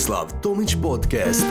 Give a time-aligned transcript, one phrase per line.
[0.00, 1.44] Tomislav Tomić Podcast.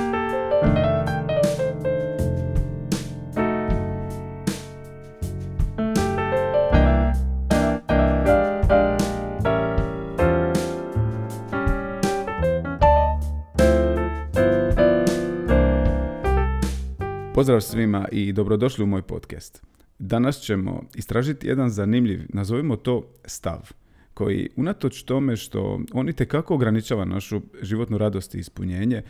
[17.34, 19.64] Pozdrav svima i dobrodošli u moj podcast.
[20.00, 23.72] Danas ćemo istražiti jedan zanimljiv, nazovimo to stav,
[24.20, 29.04] koji unatoč tome što on i tekako ograničava našu životnu radost i ispunjenje,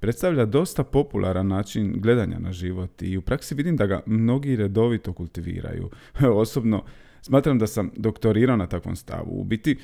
[0.00, 5.12] predstavlja dosta popularan način gledanja na život i u praksi vidim da ga mnogi redovito
[5.12, 5.90] kultiviraju.
[6.42, 6.84] Osobno
[7.22, 9.40] smatram da sam doktorirao na takvom stavu.
[9.40, 9.76] U biti,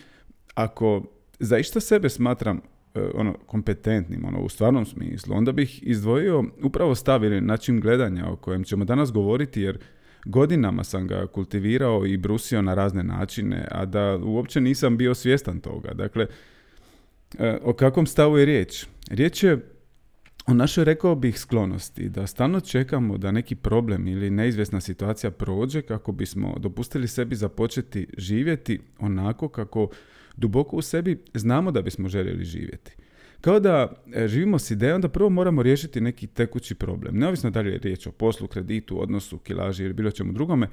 [0.54, 1.02] ako
[1.38, 2.60] zaista sebe smatram
[2.94, 8.26] e, ono kompetentnim, ono u stvarnom smislu, onda bih izdvojio upravo stav ili način gledanja
[8.26, 9.78] o kojem ćemo danas govoriti jer
[10.24, 15.60] godinama sam ga kultivirao i brusio na razne načine, a da uopće nisam bio svjestan
[15.60, 15.94] toga.
[15.94, 16.26] Dakle,
[17.38, 18.86] e, o kakvom stavu je riječ?
[19.10, 19.72] Riječ je
[20.46, 25.82] o našoj, rekao bih, sklonosti, da stalno čekamo da neki problem ili neizvjesna situacija prođe
[25.82, 29.88] kako bismo dopustili sebi započeti živjeti onako kako
[30.36, 32.96] duboko u sebi znamo da bismo željeli živjeti.
[33.42, 37.16] Kao da e, živimo s idejom da prvo moramo riješiti neki tekući problem.
[37.16, 40.68] Neovisno da li je riječ o poslu, kreditu, odnosu, kilaži ili bilo čemu drugome.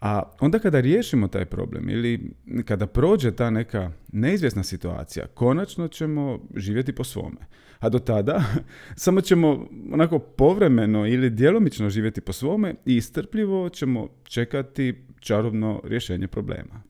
[0.00, 2.30] A onda kada riješimo taj problem ili
[2.64, 7.40] kada prođe ta neka neizvjesna situacija, konačno ćemo živjeti po svome.
[7.78, 8.44] A do tada
[9.04, 16.28] samo ćemo onako povremeno ili djelomično živjeti po svome i strpljivo ćemo čekati čarobno rješenje
[16.28, 16.82] problema.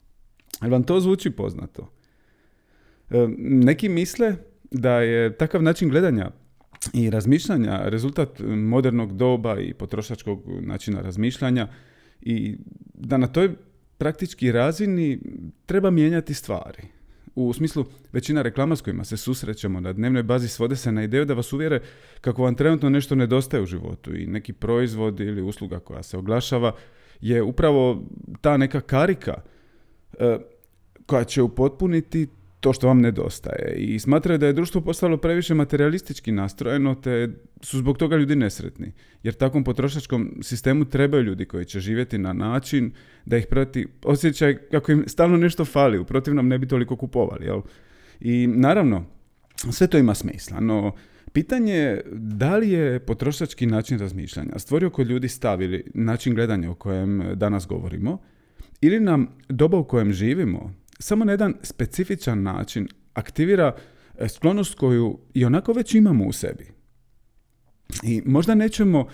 [0.61, 1.93] Ali vam to zvuči poznato?
[3.11, 4.37] E, neki misle
[4.70, 6.31] da je takav način gledanja
[6.93, 11.69] i razmišljanja rezultat modernog doba i potrošačkog načina razmišljanja
[12.21, 12.56] i
[12.95, 13.55] da na toj
[13.98, 15.21] praktički razini
[15.67, 16.83] treba mijenjati stvari.
[17.34, 21.25] U smislu, većina reklama s kojima se susrećemo na dnevnoj bazi svode se na ideju
[21.25, 21.81] da vas uvjere
[22.21, 26.72] kako vam trenutno nešto nedostaje u životu i neki proizvod ili usluga koja se oglašava
[27.21, 28.05] je upravo
[28.41, 29.43] ta neka karika
[30.19, 30.38] e,
[31.06, 32.28] koja će upotpuniti
[32.64, 37.28] to što vam nedostaje i smatraju da je društvo postalo previše materialistički nastrojeno te
[37.60, 38.92] su zbog toga ljudi nesretni.
[39.22, 42.92] Jer takvom potrošačkom sistemu trebaju ljudi koji će živjeti na način
[43.25, 47.44] da ih prati osjećaj kako im stalno nešto fali, u protivnom ne bi toliko kupovali.
[47.47, 47.60] Jel?
[48.20, 49.04] I naravno,
[49.70, 50.92] sve to ima smisla, no
[51.32, 56.75] pitanje je da li je potrošački način razmišljanja stvorio kod ljudi stavili način gledanja o
[56.75, 58.19] kojem danas govorimo
[58.81, 63.77] ili nam doba u kojem živimo samo na jedan specifičan način aktivira
[64.19, 66.66] e, sklonost koju i onako već imamo u sebi.
[68.03, 69.06] I možda nećemo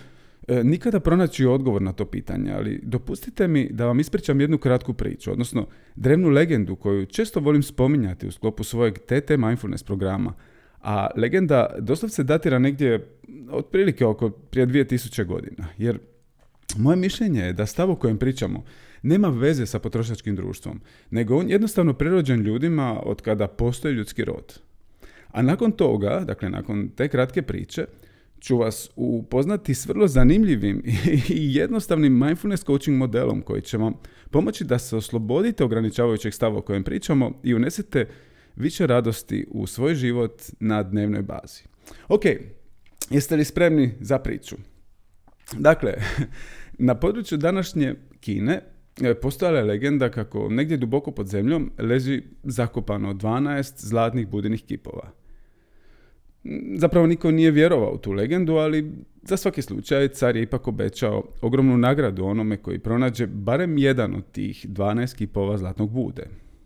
[0.47, 4.93] e, nikada pronaći odgovor na to pitanje, ali dopustite mi da vam ispričam jednu kratku
[4.93, 10.33] priču, odnosno drevnu legendu koju često volim spominjati u sklopu svojeg TT Mindfulness programa,
[10.81, 13.07] a legenda doslovce datira negdje
[13.51, 15.99] otprilike oko prije 2000 godina, jer
[16.77, 18.63] moje mišljenje je da stav o kojem pričamo
[19.01, 24.59] nema veze sa potrošačkim društvom, nego on jednostavno prirođen ljudima od kada postoji ljudski rod.
[25.27, 27.85] A nakon toga, dakle nakon te kratke priče,
[28.39, 30.83] ću vas upoznati s vrlo zanimljivim
[31.39, 33.93] i jednostavnim mindfulness coaching modelom koji će vam
[34.31, 38.07] pomoći da se oslobodite ograničavajućeg stava o kojem pričamo i unesete
[38.55, 41.63] više radosti u svoj život na dnevnoj bazi.
[42.07, 42.21] Ok,
[43.09, 44.55] jeste li spremni za priču?
[45.57, 45.93] Dakle,
[46.77, 48.61] na području današnje Kine
[49.21, 55.11] postojala je legenda kako negdje duboko pod zemljom leži zakopano 12 zlatnih budenih kipova.
[56.75, 58.91] Zapravo niko nije vjerovao u tu legendu, ali
[59.23, 64.31] za svaki slučaj car je ipak obećao ogromnu nagradu onome koji pronađe barem jedan od
[64.31, 66.23] tih 12 kipova zlatnog bude.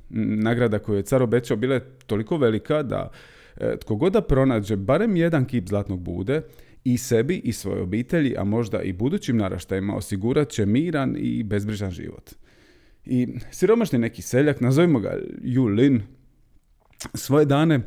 [0.10, 3.12] Nagrada koju je car obećao bila je toliko velika da
[3.58, 6.42] e, tko god da pronađe barem jedan kip zlatnog bude,
[6.86, 11.92] i sebi i svojoj obitelji, a možda i budućim naraštajima osigurat će miran i bezbrižan
[11.92, 12.32] život.
[13.06, 16.02] I siromašni neki seljak, nazovimo ga Yu Lin,
[17.14, 17.80] svoje dane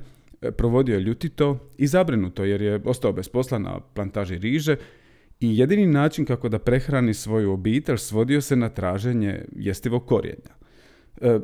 [0.42, 4.76] e, provodio je ljutito i zabrinuto jer je ostao bez posla na plantaži riže
[5.40, 10.54] i jedini način kako da prehrani svoju obitelj svodio se na traženje jestivog korijenja.
[11.20, 11.38] E,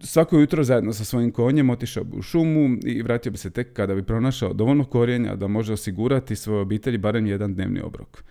[0.00, 3.72] svako jutro zajedno sa svojim konjem otišao bi u šumu i vratio bi se tek
[3.72, 8.24] kada bi pronašao dovoljno korijenja da može osigurati svojoj obitelji barem jedan dnevni obrok.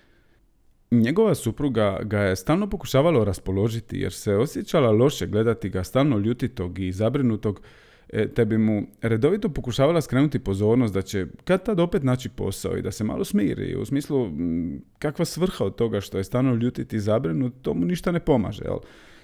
[0.91, 6.79] Njegova supruga ga je stalno pokušavalo raspoložiti jer se osjećala loše gledati ga stalno ljutitog
[6.79, 7.61] i zabrinutog
[8.09, 12.77] e, te bi mu redovito pokušavala skrenuti pozornost da će kad tad opet naći posao
[12.77, 13.75] i da se malo smiri.
[13.75, 14.29] U smislu,
[14.99, 18.63] kakva svrha od toga što je stalno ljutiti i zabrinut, to mu ništa ne pomaže.
[18.63, 18.77] Jel?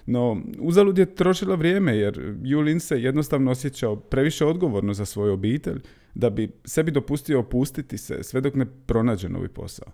[0.06, 5.80] No, uzalud je trošila vrijeme jer Julin se jednostavno osjećao previše odgovorno za svoju obitelj,
[6.14, 9.92] da bi sebi dopustio opustiti se sve dok ne pronađe novi posao.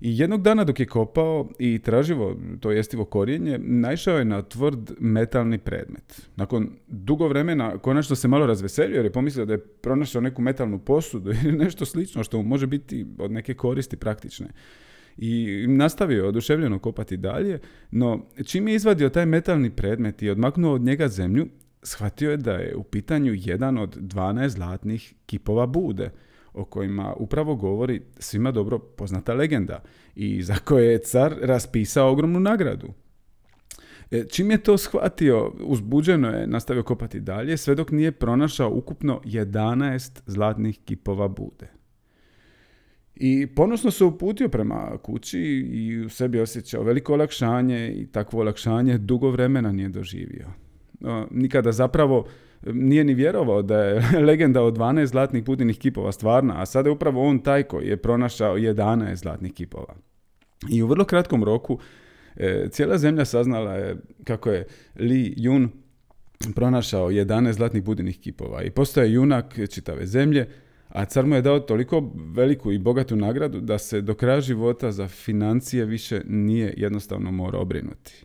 [0.00, 4.90] I jednog dana dok je kopao i traživo to jestivo korijenje, naišao je na tvrd
[5.00, 6.28] metalni predmet.
[6.36, 10.78] Nakon dugo vremena konačno se malo razveselio jer je pomislio da je pronašao neku metalnu
[10.78, 14.48] posudu ili nešto slično što mu može biti od neke koristi praktične.
[15.16, 17.58] I nastavio oduševljeno kopati dalje,
[17.90, 21.46] no čim je izvadio taj metalni predmet i odmaknuo od njega zemlju,
[21.82, 26.10] shvatio je da je u pitanju jedan od 12 zlatnih kipova bude–
[26.54, 29.82] o kojima upravo govori svima dobro poznata legenda
[30.14, 32.88] i za koje je car raspisao ogromnu nagradu.
[34.10, 39.20] E, čim je to shvatio, uzbuđeno je nastavio kopati dalje, sve dok nije pronašao ukupno
[39.24, 41.81] 11 zlatnih kipova bude.
[43.24, 45.40] I ponosno se uputio prema kući
[45.72, 50.46] i u sebi osjećao veliko olakšanje i takvo olakšanje dugo vremena nije doživio.
[51.30, 52.26] nikada zapravo
[52.66, 56.92] nije ni vjerovao da je legenda od 12 zlatnih budinih kipova stvarna, a sada je
[56.92, 59.94] upravo on taj koji je pronašao 11 zlatnih kipova.
[60.70, 61.78] I u vrlo kratkom roku
[62.36, 64.66] e, cijela zemlja saznala je kako je
[64.96, 65.68] Li Yun
[66.54, 70.48] pronašao 11 zlatnih budinih kipova i postoje junak čitave zemlje,
[70.92, 74.92] a car mu je dao toliko veliku i bogatu nagradu da se do kraja života
[74.92, 78.24] za financije više nije jednostavno morao obrinuti.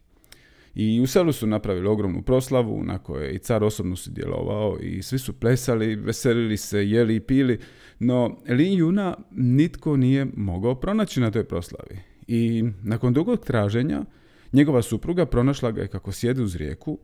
[0.76, 5.04] I u selu su napravili ogromnu proslavu na kojoj je i car osobno sudjelovao i
[5.04, 7.60] svi su plesali, veselili se, jeli i pili,
[8.00, 12.00] no Lin Juna nitko nije mogao pronaći na toj proslavi.
[12.28, 14.06] I nakon dugog traženja,
[14.54, 17.00] njegova supruga pronašla ga je kako sjedi uz rijeku,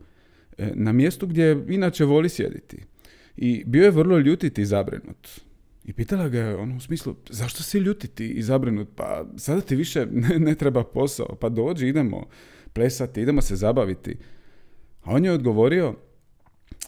[0.58, 2.76] e, na mjestu gdje inače voli sjediti.
[3.36, 5.28] I bio je vrlo ljutiti i zabrinut.
[5.84, 8.88] I pitala ga je ono u smislu, zašto si ljutiti i zabrinut?
[8.96, 12.26] Pa sada ti više ne, ne treba posao, pa dođi, idemo
[12.72, 14.16] plesati, idemo se zabaviti.
[15.02, 15.94] A on je odgovorio,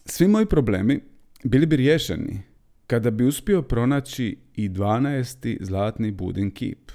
[0.05, 1.01] svi moji problemi
[1.45, 2.43] bili bi riješeni
[2.87, 5.57] kada bi uspio pronaći i 12.
[5.61, 6.91] zlatni budin kip.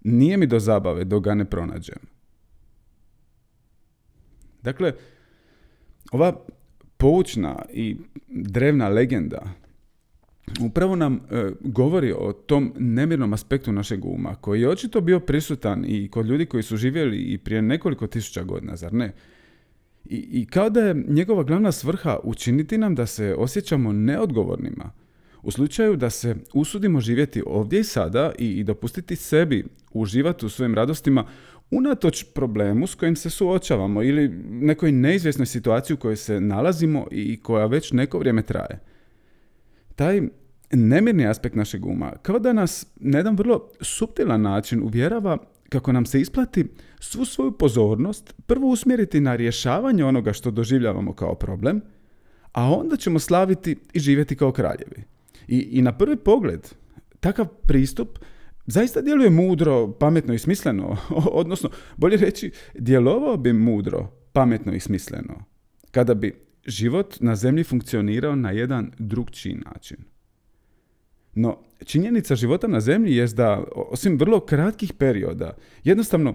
[0.00, 1.98] Nije mi do zabave dok ga ne pronađem.
[4.62, 4.92] Dakle,
[6.12, 6.44] ova
[6.96, 7.96] poučna i
[8.28, 9.52] drevna legenda
[10.60, 15.84] upravo nam e, govori o tom nemirnom aspektu našeg uma, koji je očito bio prisutan
[15.88, 19.12] i kod ljudi koji su živjeli i prije nekoliko tisuća godina, zar ne?
[20.04, 24.90] I, I kao da je njegova glavna svrha učiniti nam da se osjećamo neodgovornima,
[25.42, 30.48] u slučaju da se usudimo živjeti ovdje i sada i, i dopustiti sebi uživati u
[30.48, 31.26] svojim radostima
[31.70, 37.40] unatoč problemu s kojim se suočavamo ili nekoj neizvjesnoj situaciji u kojoj se nalazimo i
[37.42, 38.78] koja već neko vrijeme traje.
[39.96, 40.20] Taj
[40.72, 45.38] nemirni aspekt našeg uma, kao da nas na jedan vrlo suptilan način uvjerava
[45.68, 46.66] kako nam se isplati
[47.00, 51.80] svu svoju pozornost prvo usmjeriti na rješavanje onoga što doživljavamo kao problem,
[52.52, 55.02] a onda ćemo slaviti i živjeti kao kraljevi.
[55.48, 56.68] I, i na prvi pogled,
[57.20, 58.18] takav pristup
[58.66, 60.96] zaista djeluje mudro, pametno i smisleno,
[61.42, 65.44] odnosno, bolje reći, djelovao bi mudro, pametno i smisleno,
[65.90, 66.34] kada bi
[66.66, 69.96] život na zemlji funkcionirao na jedan drugčiji način.
[71.34, 76.34] No, činjenica života na zemlji je da, osim vrlo kratkih perioda, jednostavno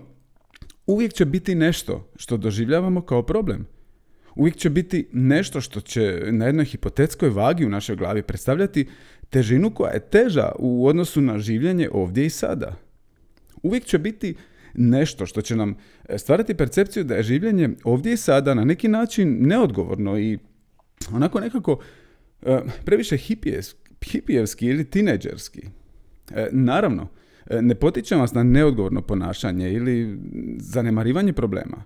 [0.86, 3.68] uvijek će biti nešto što doživljavamo kao problem.
[4.36, 8.88] Uvijek će biti nešto što će na jednoj hipotetskoj vagi u našoj glavi predstavljati
[9.30, 12.76] težinu koja je teža u odnosu na življenje ovdje i sada.
[13.64, 14.36] Uvijek će biti
[14.74, 15.76] nešto što će nam
[16.18, 20.38] stvarati percepciju da je življenje ovdje i sada na neki način neodgovorno i
[21.14, 25.62] onako nekako uh, previše hipijevski hipijevski ili tineđerski.
[26.32, 27.08] E, naravno,
[27.46, 30.20] e, ne potičem vas na neodgovorno ponašanje ili
[30.58, 31.84] zanemarivanje problema.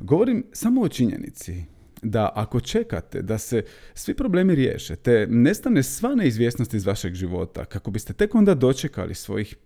[0.00, 1.64] Govorim samo o činjenici
[2.02, 7.64] da ako čekate da se svi problemi riješe, te nestane sva neizvjesnost iz vašeg života,
[7.64, 9.56] kako biste tek onda dočekali svojih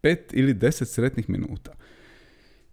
[0.00, 1.74] pet ili deset sretnih minuta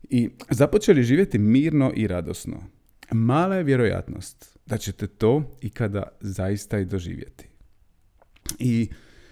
[0.09, 2.63] i započeli živjeti mirno i radosno,
[3.11, 7.54] mala je vjerojatnost da ćete to ikada zaista i doživjeti.
[8.59, 8.89] I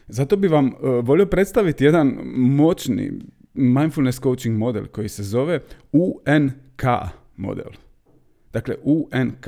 [0.07, 0.73] zato bi vam uh,
[1.05, 3.11] volio predstaviti jedan moćni
[3.53, 5.59] mindfulness coaching model koji se zove
[5.91, 6.83] UNK
[7.35, 7.71] model.
[8.53, 9.47] Dakle, UNK.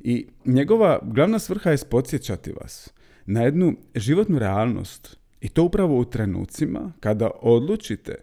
[0.00, 2.92] I njegova glavna svrha je podsjećati vas
[3.26, 8.14] na jednu životnu realnost i to upravo u trenucima kada odlučite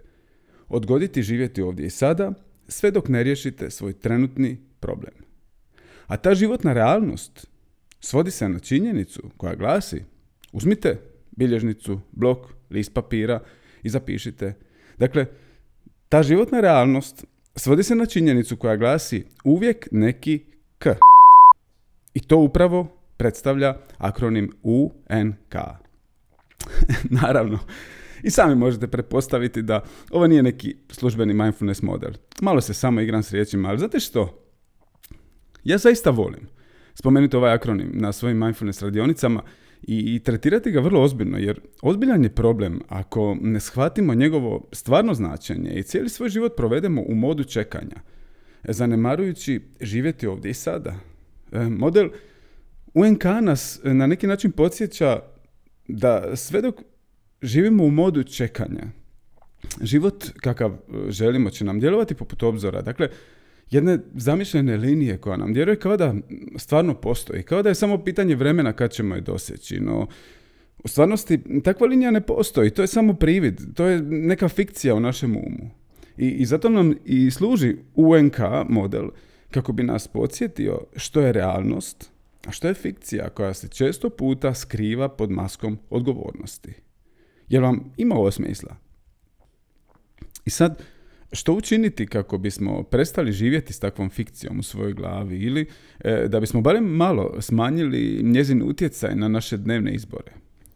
[0.68, 2.34] odgoditi živjeti ovdje i sada
[2.68, 5.14] sve dok ne riješite svoj trenutni problem.
[6.08, 7.48] A ta životna realnost
[8.00, 10.04] svodi se na činjenicu koja glasi
[10.52, 11.02] Uzmite
[11.32, 13.40] bilježnicu, blok, list papira
[13.84, 14.54] i zapišite.
[14.98, 15.26] Dakle,
[16.10, 17.26] ta životna realnost
[17.56, 20.46] svodi se na činjenicu koja glasi uvijek neki
[20.78, 20.96] K.
[22.14, 25.56] I to upravo predstavlja akronim UNK.
[27.22, 27.60] Naravno,
[28.24, 32.12] i sami možete pretpostaviti da ovo nije neki službeni mindfulness model.
[32.42, 34.50] Malo se samo igram s riječima, ali znate što?
[35.64, 36.48] Ja zaista volim
[36.94, 39.44] spomenuti ovaj akronim na svojim mindfulness radionicama
[39.82, 45.70] i, tretirati ga vrlo ozbiljno, jer ozbiljan je problem ako ne shvatimo njegovo stvarno značenje
[45.70, 47.96] i cijeli svoj život provedemo u modu čekanja,
[48.64, 50.96] zanemarujući živjeti ovdje i sada.
[51.52, 52.10] E, model
[52.94, 55.20] UNK nas na neki način podsjeća
[55.88, 56.76] da sve dok
[57.42, 58.84] živimo u modu čekanja,
[59.82, 62.82] život kakav želimo će nam djelovati poput obzora.
[62.82, 63.10] Dakle,
[63.72, 66.14] jedne zamišljene linije koja nam djeluje kao da
[66.58, 70.08] stvarno postoji, kao da je samo pitanje vremena kad ćemo je doseći, no
[70.84, 75.00] u stvarnosti takva linija ne postoji, to je samo privid, to je neka fikcija u
[75.00, 75.70] našem umu.
[76.18, 78.38] I, i zato nam i služi UNK
[78.70, 79.10] model
[79.52, 82.12] kako bi nas podsjetio što je realnost,
[82.48, 86.74] a što je fikcija koja se često puta skriva pod maskom odgovornosti.
[87.48, 88.76] Jer vam ima ovo smisla?
[90.46, 90.84] I sad,
[91.32, 95.66] što učiniti kako bismo prestali živjeti s takvom fikcijom u svojoj glavi ili
[96.00, 100.32] e, da bismo barem malo smanjili njezin utjecaj na naše dnevne izbore?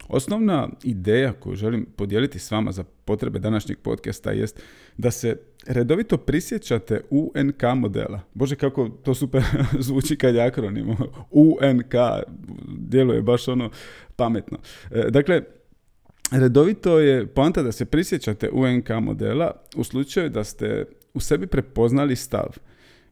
[0.07, 4.61] Osnovna ideja koju želim podijeliti s vama za potrebe današnjeg podcasta jest
[4.97, 8.21] da se redovito prisjećate UNK modela.
[8.33, 9.43] Bože kako to super
[9.79, 10.89] zvuči kad je akronim.
[11.31, 11.93] UNK
[12.77, 13.69] djeluje baš ono
[14.15, 14.57] pametno.
[14.91, 15.41] E, dakle,
[16.31, 22.15] redovito je poanta da se prisjećate UNK modela u slučaju da ste u sebi prepoznali
[22.15, 22.57] stav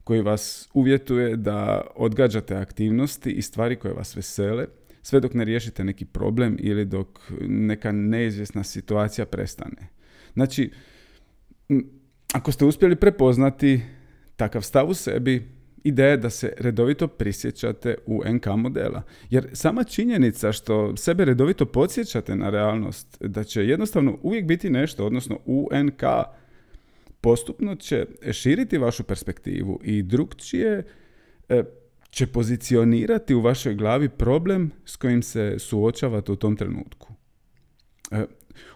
[0.04, 4.66] koji vas uvjetuje da odgađate aktivnosti i stvari koje vas vesele,
[5.02, 9.88] sve dok ne riješite neki problem ili dok neka neizvjesna situacija prestane.
[10.34, 10.72] Znači,
[12.34, 13.82] ako ste uspjeli prepoznati
[14.36, 19.04] takav stav u sebi, ideja da se redovito prisjećate u NK modela.
[19.30, 25.06] Jer sama činjenica što sebe redovito podsjećate na realnost, da će jednostavno uvijek biti nešto,
[25.06, 26.04] odnosno UNK,
[27.22, 30.84] postupno će širiti vašu perspektivu i drugčije
[31.50, 31.64] e,
[32.10, 37.14] će pozicionirati u vašoj glavi problem s kojim se suočavate u tom trenutku.
[38.12, 38.26] E,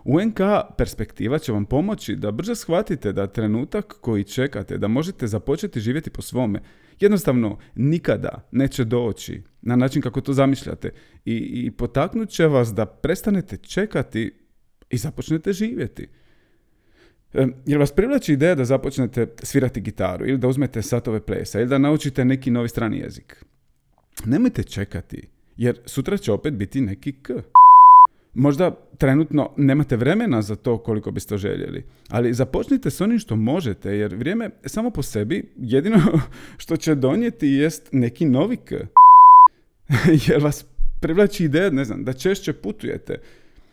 [0.04, 0.40] UNK
[0.78, 6.10] perspektiva će vam pomoći da brže shvatite da trenutak koji čekate, da možete započeti živjeti
[6.10, 6.62] po svome,
[7.00, 10.92] jednostavno nikada neće doći na način kako to zamišljate
[11.26, 14.32] i, i potaknut će vas da prestanete čekati
[14.90, 16.08] i započnete živjeti.
[17.34, 21.70] E, jer vas privlači ideja da započnete svirati gitaru ili da uzmete satove plesa ili
[21.70, 23.46] da naučite neki novi strani jezik.
[24.26, 25.28] Nemojte čekati,
[25.58, 27.32] jer sutra će opet biti neki k.
[28.36, 33.92] Možda trenutno nemate vremena za to koliko biste željeli, ali započnite s onim što možete,
[33.92, 36.00] jer vrijeme samo po sebi jedino
[36.58, 38.72] što će donijeti jest neki novi k.
[40.28, 40.66] jer vas
[41.02, 43.20] privlači ideja, ne znam, da češće putujete,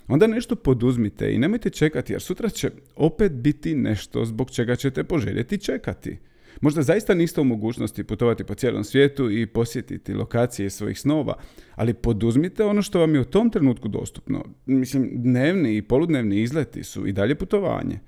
[0.09, 5.05] onda nešto poduzmite i nemojte čekati, jer sutra će opet biti nešto zbog čega ćete
[5.05, 6.19] poželjeti čekati.
[6.63, 11.35] Možda zaista niste u mogućnosti putovati po cijelom svijetu i posjetiti lokacije svojih snova,
[11.75, 14.45] ali poduzmite ono što vam je u tom trenutku dostupno.
[14.67, 17.99] Mislim, dnevni i poludnevni izleti su i dalje putovanje.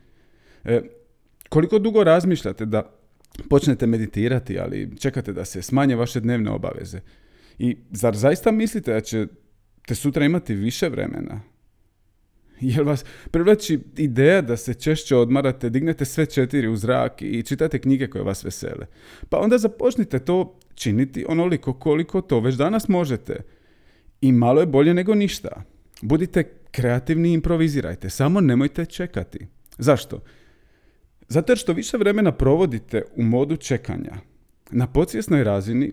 [0.64, 0.80] E,
[1.48, 2.94] koliko dugo razmišljate da
[3.50, 7.00] počnete meditirati, ali čekate da se smanje vaše dnevne obaveze?
[7.58, 11.40] I zar zaista mislite da ćete sutra imati više vremena?
[12.74, 17.78] Jel vas privlači ideja da se češće odmarate, dignete sve četiri u zrak i čitate
[17.78, 18.86] knjige koje vas vesele?
[19.28, 23.40] Pa onda započnite to činiti onoliko koliko to već danas možete.
[24.20, 25.62] I malo je bolje nego ništa.
[26.02, 29.46] Budite kreativni i improvizirajte, samo nemojte čekati.
[29.78, 30.20] Zašto?
[31.28, 34.12] Zato jer što više vremena provodite u modu čekanja,
[34.70, 35.92] na podsvjesnoj razini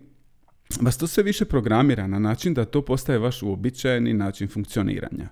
[0.81, 5.29] vas to sve više programira na način da to postaje vaš uobičajeni način funkcioniranja.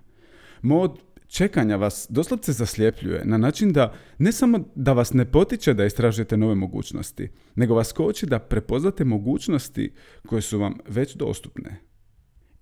[0.61, 5.85] Mod čekanja vas doslovce zasljepljuje na način da ne samo da vas ne potiče da
[5.85, 9.91] istražujete nove mogućnosti, nego vas koči da prepoznate mogućnosti
[10.27, 11.79] koje su vam već dostupne.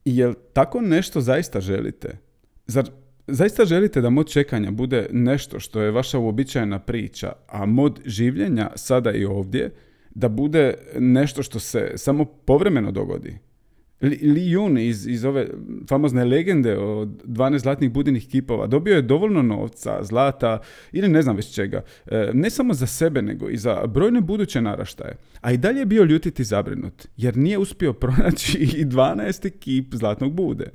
[0.05, 2.17] I jel tako nešto zaista želite?
[2.65, 2.89] Zar
[3.27, 8.71] zaista želite da mod čekanja bude nešto što je vaša uobičajena priča, a mod življenja
[8.75, 9.73] sada i ovdje
[10.09, 13.37] da bude nešto što se samo povremeno dogodi?
[14.01, 15.47] Li Yun iz, iz ove
[15.89, 20.59] famozne legende o 12 zlatnih budinih kipova dobio je dovoljno novca, zlata
[20.91, 21.81] ili ne znam već čega.
[22.05, 25.17] E, ne samo za sebe, nego i za brojne buduće naraštaje.
[25.41, 29.49] A i dalje je bio ljutit i zabrinut, jer nije uspio pronaći i 12.
[29.49, 30.71] kip zlatnog bude.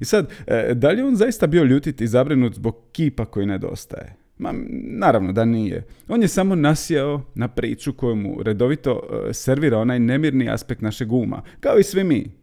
[0.00, 3.46] I sad, e, da li je on zaista bio ljutit i zabrinut zbog kipa koji
[3.46, 4.16] nedostaje?
[4.38, 5.84] Ma, naravno da nije.
[6.08, 11.12] On je samo nasjeo na priču koju mu redovito e, servira onaj nemirni aspekt našeg
[11.12, 12.39] uma, kao i svi mi.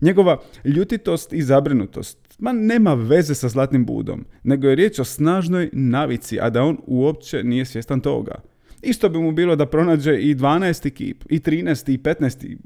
[0.00, 5.70] Njegova ljutitost i zabrinutost ma nema veze sa zlatnim budom, nego je riječ o snažnoj
[5.72, 8.34] navici, a da on uopće nije svjestan toga.
[8.82, 10.90] Isto bi mu bilo da pronađe i 12.
[10.90, 11.92] kip, i 13.
[11.92, 12.56] i 15.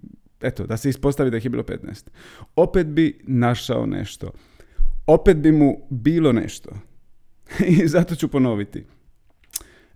[0.43, 2.09] Eto, da se ispostavi da ih je bilo 15.
[2.57, 4.31] Opet bi našao nešto.
[5.07, 6.71] Opet bi mu bilo nešto.
[7.83, 8.85] I zato ću ponoviti.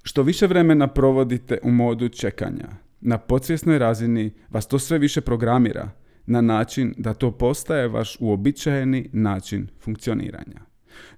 [0.03, 2.69] Što više vremena provodite u modu čekanja,
[3.01, 5.91] na podsvjesnoj razini vas to sve više programira
[6.29, 10.61] na način da to postaje vaš uobičajeni način funkcioniranja.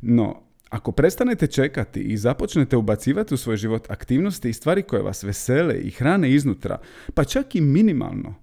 [0.01, 5.23] No, ako prestanete čekati i započnete ubacivati u svoj život aktivnosti i stvari koje vas
[5.23, 6.79] vesele i hrane iznutra,
[7.15, 8.35] pa čak i minimalno,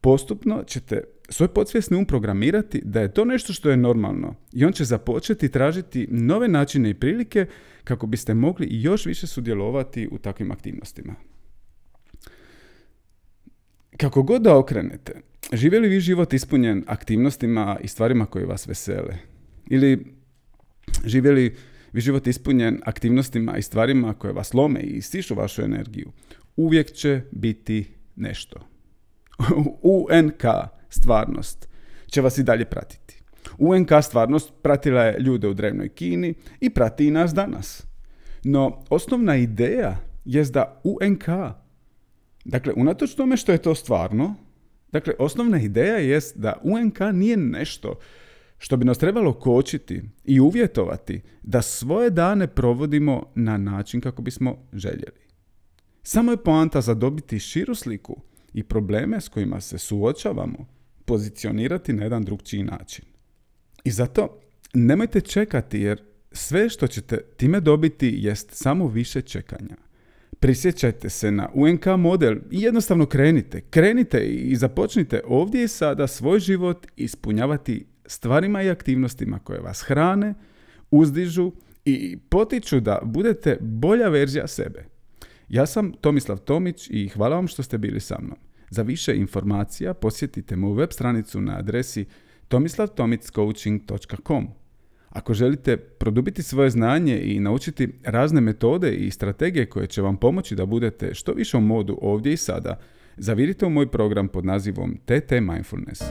[0.00, 4.72] postupno ćete svoj podsvjesni um programirati da je to nešto što je normalno i on
[4.72, 7.46] će započeti tražiti nove načine i prilike
[7.84, 11.14] kako biste mogli još više sudjelovati u takvim aktivnostima.
[13.96, 15.20] Kako god da okrenete,
[15.52, 19.16] žive li vi život ispunjen aktivnostima i stvarima koje vas vesele?
[19.66, 20.14] Ili
[21.04, 21.56] žive li
[21.92, 26.12] vi život ispunjen aktivnostima i stvarima koje vas lome i stišu vašu energiju?
[26.56, 28.60] Uvijek će biti nešto.
[29.82, 30.44] UNK
[30.88, 31.68] stvarnost
[32.06, 33.22] će vas i dalje pratiti.
[33.58, 37.86] UNK stvarnost pratila je ljude u drevnoj Kini i prati i nas danas.
[38.44, 41.24] No, osnovna ideja je da UNK,
[42.44, 44.34] dakle, unatoč tome što je to stvarno,
[44.92, 47.98] dakle, osnovna ideja jest da UNK nije nešto
[48.58, 54.68] što bi nas trebalo kočiti i uvjetovati da svoje dane provodimo na način kako bismo
[54.72, 55.20] željeli.
[56.02, 58.20] Samo je poanta zadobiti širu sliku
[58.52, 60.66] i probleme s kojima se suočavamo
[61.04, 63.04] pozicionirati na jedan drugčiji način.
[63.84, 64.40] I zato
[64.74, 69.76] nemojte čekati jer sve što ćete time dobiti jest samo više čekanja.
[70.40, 73.60] Prisjećajte se na UNK model i jednostavno krenite.
[73.60, 80.34] Krenite i započnite ovdje i sada svoj život ispunjavati stvarima i aktivnostima koje vas hrane,
[80.90, 81.52] uzdižu
[81.84, 84.84] i potiču da budete bolja verzija sebe.
[85.48, 88.38] Ja sam Tomislav Tomić i hvala vam što ste bili sa mnom.
[88.70, 92.04] Za više informacija posjetite moju web stranicu na adresi
[92.48, 94.48] tomislavtomiccoaching.com.
[95.10, 100.54] Ako želite produbiti svoje znanje i naučiti razne metode i strategije koje će vam pomoći
[100.54, 102.78] da budete što više u modu ovdje i sada,
[103.16, 106.02] zavirite u moj program pod nazivom TT Mindfulness.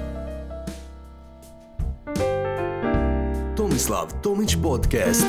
[3.58, 5.26] Tomislav Tomić Podcast.